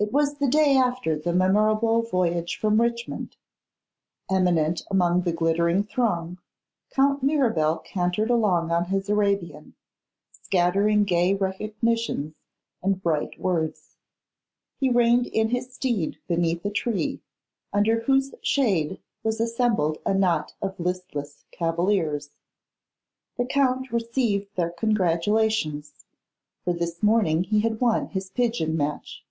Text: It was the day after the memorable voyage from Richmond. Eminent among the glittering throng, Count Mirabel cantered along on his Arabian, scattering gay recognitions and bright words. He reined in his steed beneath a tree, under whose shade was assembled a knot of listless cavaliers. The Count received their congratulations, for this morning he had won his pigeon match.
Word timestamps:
It 0.00 0.12
was 0.12 0.34
the 0.34 0.46
day 0.46 0.76
after 0.76 1.18
the 1.18 1.32
memorable 1.32 2.02
voyage 2.02 2.56
from 2.56 2.80
Richmond. 2.80 3.34
Eminent 4.30 4.84
among 4.92 5.22
the 5.22 5.32
glittering 5.32 5.82
throng, 5.82 6.38
Count 6.90 7.20
Mirabel 7.20 7.78
cantered 7.78 8.30
along 8.30 8.70
on 8.70 8.84
his 8.84 9.08
Arabian, 9.08 9.74
scattering 10.30 11.02
gay 11.02 11.34
recognitions 11.34 12.36
and 12.80 13.02
bright 13.02 13.40
words. 13.40 13.96
He 14.78 14.88
reined 14.88 15.26
in 15.26 15.48
his 15.48 15.74
steed 15.74 16.18
beneath 16.28 16.64
a 16.64 16.70
tree, 16.70 17.20
under 17.72 18.02
whose 18.02 18.32
shade 18.40 19.00
was 19.24 19.40
assembled 19.40 19.98
a 20.06 20.14
knot 20.14 20.54
of 20.62 20.78
listless 20.78 21.44
cavaliers. 21.50 22.30
The 23.36 23.46
Count 23.46 23.90
received 23.90 24.54
their 24.54 24.70
congratulations, 24.70 26.04
for 26.62 26.72
this 26.72 27.02
morning 27.02 27.42
he 27.42 27.62
had 27.62 27.80
won 27.80 28.06
his 28.10 28.30
pigeon 28.30 28.76
match. 28.76 29.24